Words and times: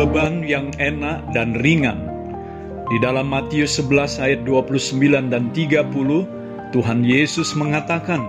beban 0.00 0.40
yang 0.48 0.72
enak 0.80 1.28
dan 1.36 1.52
ringan. 1.60 2.08
Di 2.88 2.96
dalam 3.04 3.28
Matius 3.28 3.76
11 3.76 4.16
ayat 4.16 4.40
29 4.48 5.28
dan 5.28 5.52
30, 5.52 6.72
Tuhan 6.72 7.04
Yesus 7.04 7.52
mengatakan, 7.52 8.24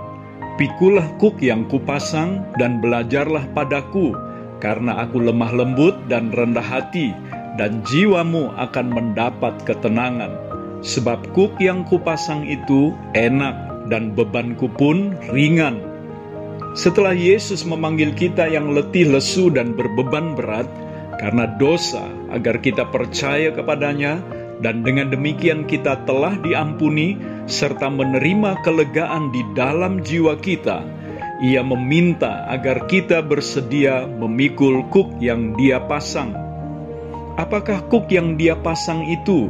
Pikulah 0.60 1.16
kuk 1.16 1.40
yang 1.40 1.64
kupasang 1.72 2.44
dan 2.60 2.84
belajarlah 2.84 3.48
padaku, 3.56 4.12
karena 4.60 5.00
aku 5.00 5.24
lemah 5.24 5.56
lembut 5.56 5.96
dan 6.12 6.28
rendah 6.36 6.62
hati, 6.62 7.16
dan 7.56 7.80
jiwamu 7.88 8.52
akan 8.60 8.92
mendapat 8.92 9.56
ketenangan. 9.64 10.36
Sebab 10.84 11.32
kuk 11.32 11.56
yang 11.64 11.88
kupasang 11.88 12.52
itu 12.52 12.92
enak 13.16 13.88
dan 13.88 14.12
bebanku 14.12 14.68
pun 14.76 15.16
ringan. 15.32 15.80
Setelah 16.76 17.16
Yesus 17.16 17.64
memanggil 17.64 18.12
kita 18.12 18.52
yang 18.52 18.76
letih 18.76 19.08
lesu 19.08 19.48
dan 19.48 19.72
berbeban 19.72 20.36
berat 20.36 20.68
karena 21.22 21.46
dosa 21.62 22.10
agar 22.34 22.58
kita 22.66 22.90
percaya 22.90 23.54
kepadanya, 23.54 24.18
dan 24.62 24.82
dengan 24.82 25.14
demikian 25.14 25.70
kita 25.70 26.02
telah 26.10 26.34
diampuni 26.42 27.18
serta 27.46 27.94
menerima 27.94 28.58
kelegaan 28.66 29.30
di 29.30 29.46
dalam 29.54 30.02
jiwa 30.02 30.38
kita. 30.42 30.82
Ia 31.42 31.62
meminta 31.66 32.46
agar 32.50 32.86
kita 32.86 33.22
bersedia 33.26 34.06
memikul 34.06 34.86
kuk 34.94 35.18
yang 35.22 35.58
Dia 35.58 35.82
pasang. 35.86 36.34
Apakah 37.38 37.86
kuk 37.90 38.10
yang 38.14 38.38
Dia 38.38 38.54
pasang 38.58 39.06
itu? 39.10 39.50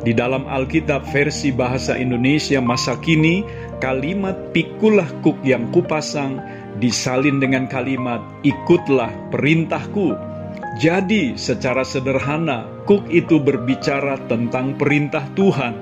Di 0.00 0.16
dalam 0.16 0.48
Alkitab 0.48 1.04
versi 1.12 1.52
bahasa 1.52 1.96
Indonesia 1.96 2.60
masa 2.60 2.96
kini, 3.00 3.44
kalimat 3.84 4.52
"pikulah 4.56 5.08
kuk 5.20 5.36
yang 5.44 5.68
kupasang" 5.72 6.40
disalin 6.80 7.36
dengan 7.36 7.68
kalimat 7.68 8.24
"ikutlah 8.40 9.12
perintahku". 9.28 10.35
Jadi, 10.76 11.40
secara 11.40 11.82
sederhana, 11.82 12.68
Kuk 12.86 13.10
itu 13.10 13.42
berbicara 13.42 14.14
tentang 14.30 14.78
perintah 14.78 15.26
Tuhan. 15.34 15.74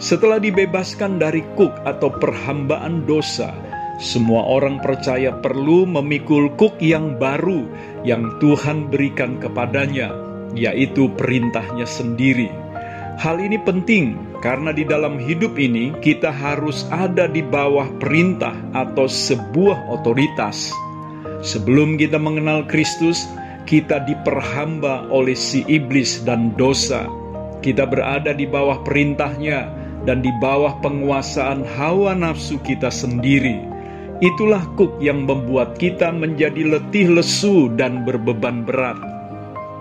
Setelah 0.00 0.40
dibebaskan 0.40 1.20
dari 1.20 1.44
kuk 1.52 1.76
atau 1.84 2.08
perhambaan 2.08 3.04
dosa, 3.04 3.52
semua 4.00 4.48
orang 4.48 4.80
percaya 4.80 5.36
perlu 5.36 5.84
memikul 5.84 6.48
kuk 6.56 6.80
yang 6.80 7.20
baru 7.20 7.68
yang 8.08 8.40
Tuhan 8.40 8.88
berikan 8.88 9.36
kepadanya, 9.36 10.16
yaitu 10.56 11.12
perintahnya 11.12 11.84
sendiri. 11.84 12.48
Hal 13.20 13.36
ini 13.36 13.60
penting 13.60 14.16
karena 14.40 14.72
di 14.72 14.88
dalam 14.88 15.20
hidup 15.20 15.60
ini 15.60 15.92
kita 16.00 16.32
harus 16.32 16.88
ada 16.88 17.28
di 17.28 17.44
bawah 17.44 17.92
perintah 18.00 18.56
atau 18.72 19.04
sebuah 19.04 19.92
otoritas. 19.92 20.72
Sebelum 21.44 22.00
kita 22.00 22.16
mengenal 22.16 22.64
Kristus, 22.64 23.28
kita 23.70 24.02
diperhamba 24.02 25.06
oleh 25.14 25.38
si 25.38 25.62
iblis 25.70 26.26
dan 26.26 26.58
dosa. 26.58 27.06
Kita 27.62 27.86
berada 27.86 28.34
di 28.34 28.42
bawah 28.42 28.82
perintahnya 28.82 29.70
dan 30.02 30.26
di 30.26 30.32
bawah 30.42 30.82
penguasaan 30.82 31.62
hawa 31.78 32.18
nafsu 32.18 32.58
kita 32.66 32.90
sendiri. 32.90 33.62
Itulah 34.18 34.66
kuk 34.74 34.98
yang 34.98 35.22
membuat 35.22 35.78
kita 35.78 36.10
menjadi 36.10 36.66
letih 36.66 37.14
lesu 37.14 37.70
dan 37.78 38.02
berbeban 38.02 38.66
berat. 38.66 38.98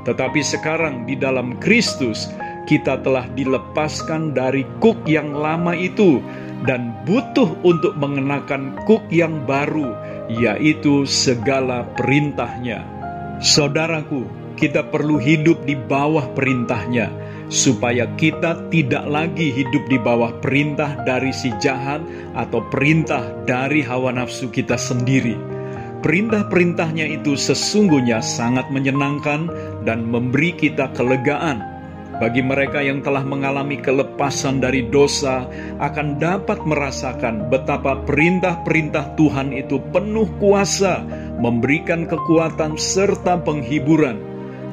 Tetapi 0.06 0.38
sekarang 0.38 1.10
di 1.10 1.18
dalam 1.18 1.58
Kristus, 1.58 2.30
kita 2.70 3.02
telah 3.02 3.26
dilepaskan 3.34 4.38
dari 4.38 4.70
kuk 4.78 5.02
yang 5.10 5.34
lama 5.34 5.74
itu 5.74 6.22
dan 6.70 6.94
butuh 7.10 7.58
untuk 7.66 7.98
mengenakan 7.98 8.78
kuk 8.86 9.02
yang 9.10 9.42
baru, 9.50 9.98
yaitu 10.30 11.10
segala 11.10 11.90
perintahnya. 11.98 12.99
Saudaraku, 13.40 14.28
kita 14.60 14.92
perlu 14.92 15.16
hidup 15.16 15.64
di 15.64 15.72
bawah 15.72 16.28
perintahnya, 16.36 17.08
supaya 17.48 18.04
kita 18.20 18.68
tidak 18.68 19.08
lagi 19.08 19.56
hidup 19.56 19.88
di 19.88 19.96
bawah 19.96 20.36
perintah 20.44 21.00
dari 21.08 21.32
si 21.32 21.48
jahat 21.64 22.04
atau 22.36 22.60
perintah 22.68 23.24
dari 23.48 23.80
hawa 23.80 24.12
nafsu 24.12 24.52
kita 24.52 24.76
sendiri. 24.76 25.40
Perintah-perintahnya 26.04 27.08
itu 27.16 27.40
sesungguhnya 27.40 28.20
sangat 28.20 28.68
menyenangkan 28.76 29.48
dan 29.88 30.04
memberi 30.04 30.52
kita 30.60 30.92
kelegaan. 30.92 31.64
Bagi 32.20 32.44
mereka 32.44 32.84
yang 32.84 33.00
telah 33.00 33.24
mengalami 33.24 33.80
kelepasan 33.80 34.60
dari 34.60 34.84
dosa, 34.92 35.48
akan 35.80 36.20
dapat 36.20 36.60
merasakan 36.68 37.48
betapa 37.48 38.04
perintah-perintah 38.04 39.16
Tuhan 39.16 39.56
itu 39.56 39.80
penuh 39.96 40.28
kuasa 40.44 41.08
memberikan 41.40 42.04
kekuatan 42.04 42.76
serta 42.76 43.40
penghiburan, 43.40 44.20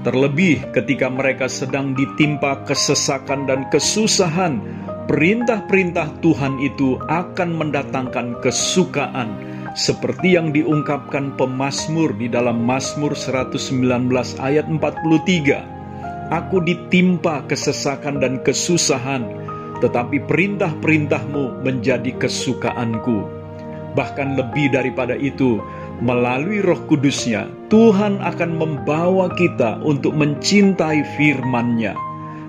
terlebih 0.02 0.66
ketika 0.74 1.06
mereka 1.06 1.46
sedang 1.46 1.94
ditimpa 1.94 2.66
kesesakan 2.66 3.46
dan 3.46 3.70
kesusahan. 3.70 4.58
Perintah-perintah 5.06 6.18
Tuhan 6.18 6.58
itu 6.58 6.98
akan 7.06 7.54
mendatangkan 7.54 8.42
kesukaan, 8.42 9.38
seperti 9.78 10.34
yang 10.34 10.50
diungkapkan 10.50 11.38
pemazmur 11.38 12.10
di 12.18 12.26
dalam 12.26 12.66
Mazmur 12.66 13.14
119 13.14 14.10
ayat 14.42 14.66
43. 14.66 15.62
Aku 16.34 16.58
ditimpa 16.58 17.46
kesesakan 17.46 18.18
dan 18.18 18.42
kesusahan, 18.42 19.30
tetapi 19.78 20.26
perintah-perintahmu 20.26 21.62
menjadi 21.62 22.10
kesukaanku. 22.18 23.30
Bahkan 23.94 24.34
lebih 24.34 24.74
daripada 24.74 25.14
itu, 25.14 25.62
melalui 26.00 26.60
roh 26.60 26.80
kudusnya, 26.84 27.48
Tuhan 27.72 28.20
akan 28.20 28.50
membawa 28.56 29.32
kita 29.32 29.80
untuk 29.80 30.12
mencintai 30.12 31.16
firman-Nya. 31.16 31.96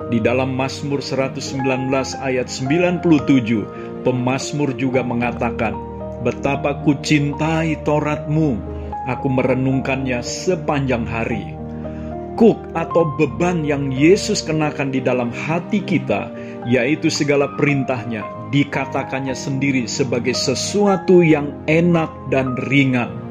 Di 0.07 0.23
dalam 0.23 0.55
Mazmur 0.55 1.03
119 1.03 1.91
ayat 2.23 2.47
97, 2.47 4.07
pemazmur 4.07 4.71
juga 4.75 5.03
mengatakan, 5.03 5.75
Betapa 6.23 6.81
ku 6.83 6.97
cintai 6.99 7.77
Toratmu, 7.83 8.59
aku 9.07 9.27
merenungkannya 9.31 10.23
sepanjang 10.23 11.07
hari. 11.07 11.55
Kuk 12.37 12.57
atau 12.77 13.17
beban 13.17 13.65
yang 13.65 13.89
Yesus 13.89 14.45
kenakan 14.45 14.93
di 14.93 15.01
dalam 15.01 15.33
hati 15.33 15.81
kita, 15.81 16.29
yaitu 16.69 17.09
segala 17.09 17.49
perintahnya, 17.57 18.21
dikatakannya 18.53 19.33
sendiri 19.33 19.89
sebagai 19.89 20.37
sesuatu 20.37 21.25
yang 21.25 21.65
enak 21.65 22.13
dan 22.29 22.53
ringan 22.69 23.26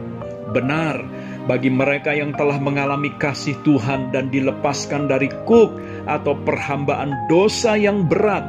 benar 0.54 1.02
bagi 1.46 1.70
mereka 1.70 2.10
yang 2.10 2.34
telah 2.34 2.58
mengalami 2.58 3.14
kasih 3.22 3.54
Tuhan 3.62 4.10
dan 4.10 4.30
dilepaskan 4.34 5.06
dari 5.06 5.30
kuk 5.46 5.78
atau 6.10 6.34
perhambaan 6.42 7.14
dosa 7.30 7.78
yang 7.78 8.06
berat 8.10 8.42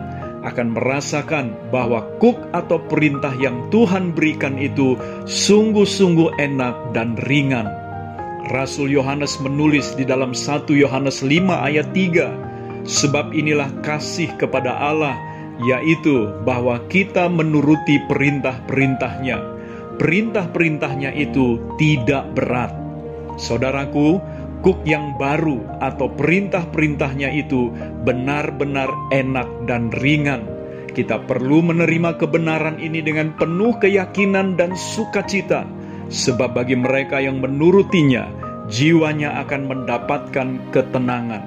akan 0.46 0.74
merasakan 0.74 1.54
bahwa 1.70 2.06
kuk 2.22 2.38
atau 2.54 2.82
perintah 2.90 3.34
yang 3.38 3.70
Tuhan 3.70 4.14
berikan 4.14 4.56
itu 4.58 4.98
sungguh-sungguh 5.26 6.38
enak 6.38 6.94
dan 6.94 7.18
ringan. 7.26 7.70
Rasul 8.48 8.96
Yohanes 8.96 9.36
menulis 9.44 9.92
di 10.00 10.08
dalam 10.08 10.32
1 10.32 10.72
Yohanes 10.72 11.20
5 11.20 11.52
ayat 11.52 11.92
3, 11.92 12.88
sebab 12.88 13.36
inilah 13.36 13.68
kasih 13.84 14.32
kepada 14.40 14.72
Allah, 14.72 15.20
yaitu 15.68 16.32
bahwa 16.48 16.80
kita 16.88 17.28
menuruti 17.28 18.00
perintah-perintahnya 18.08 19.57
perintah-perintahnya 19.98 21.12
itu 21.18 21.58
tidak 21.76 22.38
berat. 22.38 22.72
Saudaraku, 23.38 24.22
kuk 24.66 24.82
yang 24.86 25.18
baru 25.18 25.62
atau 25.82 26.10
perintah-perintahnya 26.10 27.30
itu 27.34 27.70
benar-benar 28.06 28.90
enak 29.14 29.70
dan 29.70 29.94
ringan. 29.94 30.46
Kita 30.94 31.22
perlu 31.22 31.62
menerima 31.62 32.18
kebenaran 32.18 32.82
ini 32.82 33.06
dengan 33.06 33.38
penuh 33.38 33.78
keyakinan 33.78 34.58
dan 34.58 34.74
sukacita, 34.74 35.70
sebab 36.10 36.58
bagi 36.58 36.74
mereka 36.74 37.22
yang 37.22 37.38
menurutinya, 37.38 38.26
jiwanya 38.66 39.38
akan 39.46 39.62
mendapatkan 39.70 40.74
ketenangan. 40.74 41.46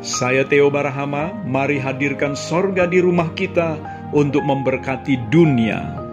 Saya 0.00 0.48
Theo 0.48 0.72
Barahama, 0.72 1.36
mari 1.44 1.76
hadirkan 1.76 2.32
sorga 2.32 2.88
di 2.88 3.04
rumah 3.04 3.36
kita 3.36 3.76
untuk 4.16 4.40
memberkati 4.48 5.28
dunia 5.28 6.05